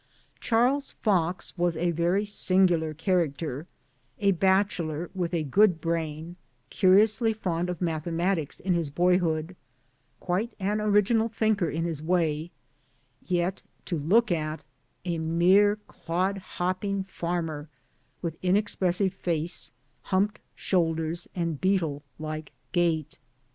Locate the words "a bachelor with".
4.17-5.31